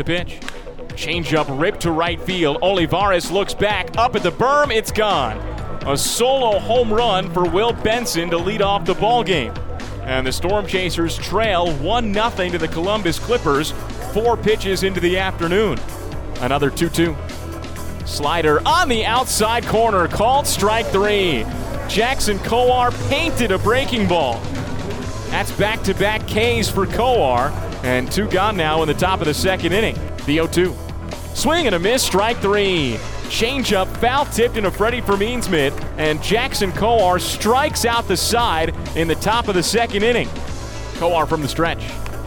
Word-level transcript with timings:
The 0.00 0.04
pitch. 0.04 0.40
Changeup 0.96 1.60
ripped 1.60 1.82
to 1.82 1.90
right 1.90 2.18
field. 2.18 2.56
Olivares 2.62 3.30
looks 3.30 3.52
back. 3.52 3.98
Up 3.98 4.16
at 4.16 4.22
the 4.22 4.32
berm. 4.32 4.74
It's 4.74 4.90
gone. 4.90 5.36
A 5.86 5.94
solo 5.94 6.58
home 6.58 6.90
run 6.90 7.30
for 7.34 7.46
Will 7.46 7.74
Benson 7.74 8.30
to 8.30 8.38
lead 8.38 8.62
off 8.62 8.86
the 8.86 8.94
ball 8.94 9.22
game. 9.22 9.52
And 10.04 10.26
the 10.26 10.32
Storm 10.32 10.66
Chasers 10.66 11.18
trail 11.18 11.70
1 11.80 12.14
0 12.14 12.30
to 12.30 12.56
the 12.56 12.66
Columbus 12.68 13.18
Clippers, 13.18 13.72
four 14.14 14.38
pitches 14.38 14.84
into 14.84 15.00
the 15.00 15.18
afternoon. 15.18 15.78
Another 16.40 16.70
2 16.70 16.88
2. 16.88 17.14
Slider 18.06 18.66
on 18.66 18.88
the 18.88 19.04
outside 19.04 19.66
corner, 19.66 20.08
called 20.08 20.46
strike 20.46 20.86
three. 20.86 21.44
Jackson 21.88 22.38
Kowar 22.38 22.90
painted 23.10 23.52
a 23.52 23.58
breaking 23.58 24.08
ball. 24.08 24.40
That's 25.28 25.52
back 25.52 25.82
to 25.82 25.92
back 25.92 26.22
Ks 26.22 26.70
for 26.70 26.86
Kowar, 26.86 27.69
and 27.82 28.10
two 28.10 28.28
gone 28.28 28.56
now 28.56 28.82
in 28.82 28.88
the 28.88 28.94
top 28.94 29.20
of 29.20 29.26
the 29.26 29.34
second 29.34 29.72
inning. 29.72 29.96
The 30.26 30.34
0 30.34 30.46
2. 30.46 30.76
Swing 31.34 31.66
and 31.66 31.74
a 31.74 31.78
miss, 31.78 32.02
strike 32.02 32.38
three. 32.38 32.98
Changeup 33.30 33.86
foul 33.98 34.26
tipped 34.26 34.56
into 34.56 34.70
Freddie 34.70 35.00
Fermin's 35.00 35.48
mitt, 35.48 35.72
and 35.96 36.22
Jackson 36.22 36.72
Kowar 36.72 37.20
strikes 37.20 37.84
out 37.84 38.08
the 38.08 38.16
side 38.16 38.74
in 38.96 39.06
the 39.06 39.14
top 39.14 39.48
of 39.48 39.54
the 39.54 39.62
second 39.62 40.02
inning. 40.02 40.26
Kowar 40.98 41.28
from 41.28 41.40
the 41.40 41.48
stretch. 41.48 41.84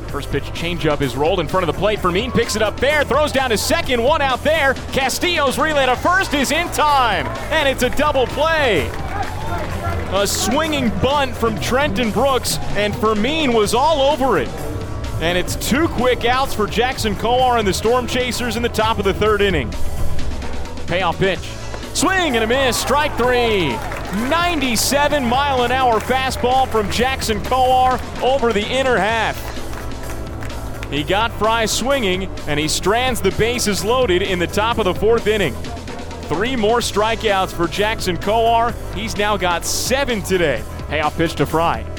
First 0.07 0.31
pitch 0.31 0.43
changeup 0.53 1.01
is 1.01 1.15
rolled 1.15 1.39
in 1.39 1.47
front 1.47 1.67
of 1.67 1.75
the 1.75 1.79
plate. 1.79 1.99
Fermin 1.99 2.31
picks 2.31 2.55
it 2.55 2.61
up 2.61 2.79
there, 2.79 3.03
throws 3.03 3.31
down 3.31 3.49
to 3.49 3.57
second, 3.57 4.01
one 4.01 4.21
out 4.21 4.43
there. 4.43 4.75
Castillo's 4.93 5.57
relay 5.57 5.87
to 5.87 5.95
first 5.95 6.33
is 6.33 6.51
in 6.51 6.67
time, 6.67 7.27
and 7.51 7.67
it's 7.67 7.83
a 7.83 7.89
double 7.89 8.27
play. 8.27 8.89
A 10.13 10.25
swinging 10.27 10.89
bunt 10.99 11.35
from 11.35 11.59
Trenton 11.59 12.11
Brooks, 12.11 12.59
and 12.77 12.95
Fermin 12.95 13.53
was 13.53 13.73
all 13.73 14.13
over 14.13 14.37
it. 14.37 14.49
And 15.23 15.37
it's 15.37 15.55
two 15.55 15.87
quick 15.87 16.25
outs 16.25 16.53
for 16.53 16.67
Jackson 16.67 17.15
Kowar 17.15 17.57
and 17.57 17.65
the 17.65 17.73
Storm 17.73 18.07
Chasers 18.07 18.57
in 18.57 18.61
the 18.61 18.67
top 18.67 18.99
of 18.99 19.05
the 19.05 19.13
third 19.13 19.41
inning. 19.41 19.71
Payoff 20.85 21.17
pitch. 21.17 21.39
Swing 21.93 22.35
and 22.35 22.43
a 22.43 22.47
miss, 22.47 22.75
strike 22.75 23.15
three. 23.15 23.69
97 24.29 25.23
mile 25.23 25.63
an 25.63 25.71
hour 25.71 26.01
fastball 26.01 26.67
from 26.67 26.91
Jackson 26.91 27.39
Kowar 27.39 28.01
over 28.21 28.51
the 28.51 28.67
inner 28.67 28.97
half. 28.97 29.39
He 30.91 31.03
got 31.03 31.31
Fry 31.39 31.67
swinging, 31.67 32.25
and 32.45 32.59
he 32.59 32.67
strands 32.67 33.21
the 33.21 33.31
bases 33.31 33.85
loaded 33.85 34.23
in 34.23 34.39
the 34.39 34.47
top 34.47 34.77
of 34.77 34.83
the 34.83 34.93
fourth 34.93 35.27
inning. 35.27 35.53
Three 36.27 36.57
more 36.57 36.79
strikeouts 36.79 37.53
for 37.53 37.69
Jackson 37.69 38.17
Kowar. 38.17 38.73
He's 38.93 39.15
now 39.15 39.37
got 39.37 39.63
seven 39.63 40.21
today. 40.21 40.61
Payoff 40.89 41.15
pitch 41.15 41.35
to 41.35 41.45
Fry. 41.45 41.92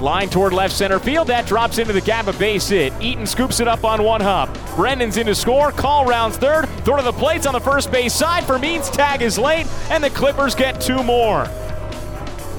Line 0.00 0.28
toward 0.28 0.52
left 0.52 0.74
center 0.74 0.98
field. 0.98 1.28
That 1.28 1.46
drops 1.46 1.78
into 1.78 1.92
the 1.92 2.00
gap 2.00 2.26
of 2.26 2.38
base 2.38 2.68
hit. 2.68 2.92
Eaton 3.00 3.26
scoops 3.26 3.60
it 3.60 3.68
up 3.68 3.84
on 3.84 4.02
one 4.02 4.20
hop. 4.20 4.48
Brennan's 4.76 5.16
in 5.16 5.26
to 5.26 5.34
score. 5.34 5.70
Call 5.72 6.04
rounds 6.04 6.36
third. 6.36 6.68
Throw 6.84 6.96
to 6.96 7.02
the 7.02 7.12
plates 7.12 7.46
on 7.46 7.52
the 7.52 7.60
first 7.60 7.92
base 7.92 8.14
side. 8.14 8.44
Fermin's 8.44 8.90
tag 8.90 9.22
is 9.22 9.38
late, 9.38 9.66
and 9.90 10.02
the 10.02 10.10
Clippers 10.10 10.54
get 10.54 10.80
two 10.80 11.02
more. 11.02 11.48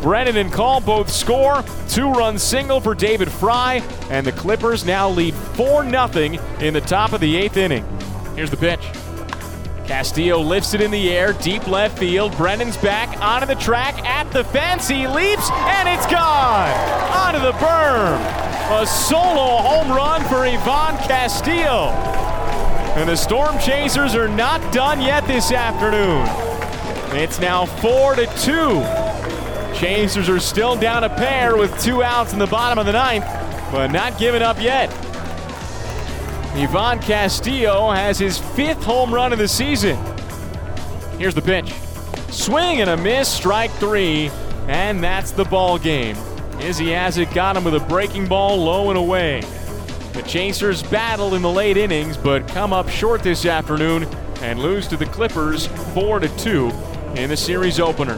Brennan 0.02 0.38
and 0.38 0.53
Call 0.53 0.81
both 0.81 1.09
score. 1.09 1.63
Two 1.89 2.11
run 2.11 2.38
single 2.38 2.80
for 2.80 2.94
David 2.94 3.31
Fry, 3.31 3.81
and 4.09 4.25
the 4.25 4.31
Clippers 4.31 4.86
now 4.86 5.09
lead 5.09 5.33
4 5.33 5.89
0 5.89 6.39
in 6.59 6.73
the 6.73 6.81
top 6.81 7.13
of 7.13 7.22
the 7.22 7.36
eighth 7.36 7.58
inning. 7.58 7.86
Here's 8.36 8.52
the 8.52 8.58
pitch. 8.58 8.81
Castillo 9.88 10.39
lifts 10.39 10.73
it 10.73 10.81
in 10.81 10.89
the 10.89 11.11
air, 11.11 11.33
deep 11.33 11.67
left 11.67 12.00
field. 12.00 12.36
Brennan's 12.38 12.78
back 12.78 13.22
onto 13.22 13.45
the 13.45 13.55
track 13.55 13.95
at 14.03 14.31
the 14.31 14.44
fence. 14.45 14.88
He 14.88 15.08
leaps, 15.08 15.50
and 15.52 15.88
it's 15.88 16.08
gone 16.08 16.69
onto 17.16 17.39
the 17.39 17.52
berm. 17.53 18.19
A 18.81 18.86
solo 18.86 19.58
home 19.61 19.89
run 19.89 20.23
for 20.23 20.38
Ivan 20.38 20.97
Castillo. 21.08 21.89
And 22.97 23.08
the 23.08 23.16
Storm 23.16 23.59
Chasers 23.59 24.16
are 24.16 24.28
not 24.28 24.73
done 24.73 25.02
yet 25.02 25.28
this 25.28 25.52
afternoon. 25.52 26.25
It's 27.16 27.39
now 27.39 27.66
4 27.66 28.16
to 28.16 28.25
2. 28.25 29.79
Chasers 29.79 30.29
are 30.29 30.40
still 30.40 30.75
down 30.75 31.03
a 31.03 31.09
pair 31.09 31.57
with 31.57 31.79
two 31.84 32.01
outs 32.01 32.34
in 32.34 32.40
the 32.40 32.47
bottom 32.47 32.79
of 32.79 32.85
the 32.85 32.94
ninth, 32.94 33.25
but 33.72 33.91
not 33.91 34.18
giving 34.18 34.41
up 34.41 34.59
yet. 34.59 34.90
Ivan 36.55 36.99
Castillo 36.99 37.91
has 37.91 38.17
his 38.17 38.38
fifth 38.38 38.81
home 38.81 39.13
run 39.13 39.33
of 39.33 39.39
the 39.39 39.47
season. 39.47 39.97
Here's 41.17 41.35
the 41.35 41.41
pitch. 41.41 41.73
Swing 42.29 42.79
and 42.79 42.89
a 42.89 42.95
miss, 42.95 43.27
strike 43.27 43.71
three, 43.71 44.31
and 44.69 45.03
that's 45.03 45.31
the 45.31 45.44
ball 45.44 45.77
game. 45.77 46.15
Izzy 46.61 46.88
Azek 46.88 47.33
got 47.33 47.57
him 47.57 47.65
with 47.65 47.75
a 47.75 47.81
breaking 47.81 48.27
ball 48.27 48.55
low 48.57 48.89
and 48.89 48.97
away. 48.97 49.41
The 50.13 50.23
Chasers 50.23 50.81
battled 50.81 51.33
in 51.33 51.41
the 51.41 51.51
late 51.51 51.75
innings, 51.75 52.15
but 52.15 52.47
come 52.47 52.71
up 52.71 52.88
short 52.88 53.21
this 53.21 53.45
afternoon 53.45 54.05
and 54.41 54.57
lose 54.57 54.88
to 54.88 54.95
the 54.95 55.07
Clippers 55.07 55.67
4 55.94 56.21
2 56.21 56.69
in 57.15 57.31
the 57.31 57.38
series 57.38 57.81
opener. 57.81 58.17